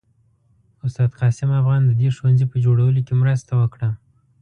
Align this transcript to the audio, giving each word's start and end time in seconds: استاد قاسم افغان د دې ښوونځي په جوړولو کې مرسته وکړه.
استاد 0.85 1.09
قاسم 1.19 1.49
افغان 1.59 1.81
د 1.85 1.91
دې 2.01 2.09
ښوونځي 2.15 2.45
په 2.49 2.57
جوړولو 2.65 2.99
کې 3.07 3.13
مرسته 3.21 3.51
وکړه. 3.61 3.89